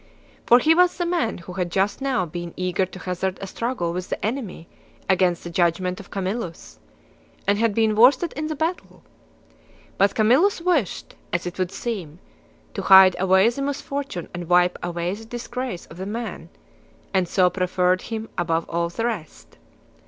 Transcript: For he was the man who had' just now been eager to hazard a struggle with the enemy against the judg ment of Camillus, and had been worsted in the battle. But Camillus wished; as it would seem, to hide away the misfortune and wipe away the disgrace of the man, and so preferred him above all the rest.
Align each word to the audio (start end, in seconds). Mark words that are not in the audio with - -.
For 0.47 0.57
he 0.57 0.73
was 0.73 0.97
the 0.97 1.05
man 1.05 1.37
who 1.37 1.53
had' 1.53 1.69
just 1.69 2.01
now 2.01 2.25
been 2.25 2.55
eager 2.57 2.87
to 2.87 2.97
hazard 2.97 3.37
a 3.39 3.45
struggle 3.45 3.93
with 3.93 4.09
the 4.09 4.25
enemy 4.25 4.67
against 5.07 5.43
the 5.43 5.51
judg 5.51 5.79
ment 5.79 5.99
of 5.99 6.09
Camillus, 6.09 6.79
and 7.45 7.59
had 7.59 7.75
been 7.75 7.95
worsted 7.95 8.33
in 8.33 8.47
the 8.47 8.55
battle. 8.55 9.03
But 9.99 10.15
Camillus 10.15 10.59
wished; 10.59 11.13
as 11.31 11.45
it 11.45 11.59
would 11.59 11.71
seem, 11.71 12.17
to 12.73 12.81
hide 12.81 13.15
away 13.19 13.47
the 13.49 13.61
misfortune 13.61 14.27
and 14.33 14.49
wipe 14.49 14.79
away 14.81 15.13
the 15.13 15.23
disgrace 15.23 15.85
of 15.85 15.97
the 15.97 16.07
man, 16.07 16.49
and 17.13 17.27
so 17.27 17.51
preferred 17.51 18.01
him 18.01 18.27
above 18.39 18.67
all 18.71 18.89
the 18.89 19.05
rest. 19.05 19.59